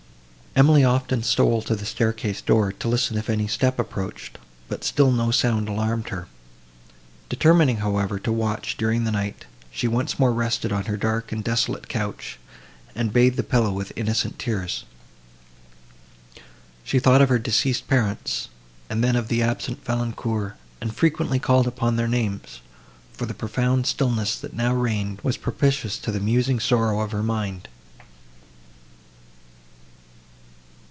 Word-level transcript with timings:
Emily 0.53 0.83
often 0.83 1.23
stole 1.23 1.61
to 1.61 1.77
the 1.77 1.85
staircase 1.85 2.41
door 2.41 2.73
to 2.73 2.89
listen 2.89 3.15
if 3.17 3.29
any 3.29 3.47
step 3.47 3.79
approached, 3.79 4.37
but 4.67 4.83
still 4.83 5.09
no 5.09 5.31
sound 5.31 5.69
alarmed 5.69 6.09
her: 6.09 6.27
determining, 7.29 7.77
however, 7.77 8.19
to 8.19 8.33
watch, 8.33 8.75
during 8.75 9.05
the 9.05 9.13
night, 9.13 9.45
she 9.71 9.87
once 9.87 10.19
more 10.19 10.33
rested 10.33 10.69
on 10.73 10.83
her 10.85 10.97
dark 10.97 11.31
and 11.31 11.41
desolate 11.41 11.87
couch, 11.87 12.37
and 12.93 13.13
bathed 13.13 13.37
the 13.37 13.43
pillow 13.43 13.71
with 13.71 13.93
innocent 13.95 14.37
tears. 14.37 14.83
She 16.83 16.99
thought 16.99 17.21
of 17.21 17.29
her 17.29 17.39
deceased 17.39 17.87
parents 17.87 18.49
and 18.89 19.01
then 19.01 19.15
of 19.15 19.29
the 19.29 19.41
absent 19.41 19.83
Valancourt, 19.85 20.57
and 20.81 20.93
frequently 20.93 21.39
called 21.39 21.65
upon 21.65 21.95
their 21.95 22.09
names; 22.09 22.59
for 23.13 23.25
the 23.25 23.33
profound 23.33 23.87
stillness, 23.87 24.37
that 24.39 24.53
now 24.53 24.73
reigned, 24.73 25.21
was 25.23 25.37
propitious 25.37 25.97
to 25.99 26.11
the 26.11 26.19
musing 26.19 26.59
sorrow 26.59 26.99
of 26.99 27.13
her 27.13 27.23
mind. 27.23 27.69